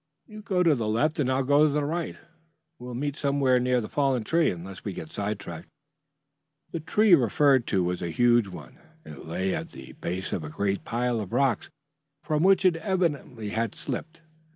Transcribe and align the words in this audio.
"You 0.25 0.41
go 0.41 0.63
to 0.63 0.73
the 0.73 0.87
left 0.87 1.19
and 1.19 1.31
I'll 1.31 1.43
go 1.43 1.67
to 1.67 1.69
the 1.69 1.83
right. 1.85 2.17
We 2.79 2.87
will 2.87 2.95
meet 2.95 3.15
somewhere 3.15 3.59
near 3.59 3.79
the 3.79 3.87
fallen 3.87 4.23
tree 4.23 4.49
unless 4.49 4.83
we 4.83 4.93
get 4.93 5.11
side 5.11 5.37
tracked." 5.37 5.69
The 6.71 6.79
tree 6.79 7.13
referred 7.13 7.67
to 7.67 7.83
was 7.83 8.01
a 8.01 8.09
huge 8.09 8.47
one. 8.47 8.79
It 9.05 9.27
lay 9.27 9.53
at 9.53 9.73
the 9.73 9.91
base 9.93 10.33
of 10.33 10.43
a 10.43 10.49
great 10.49 10.83
pile 10.85 11.19
of 11.21 11.33
rocks, 11.33 11.69
from 12.23 12.41
which 12.41 12.65
it 12.65 12.77
evidently 12.77 13.49
had 13.49 13.75
slipped. 13.75 14.21